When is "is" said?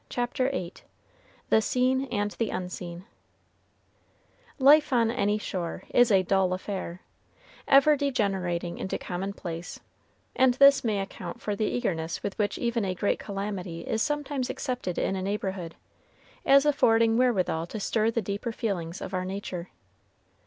5.91-6.11, 13.81-14.01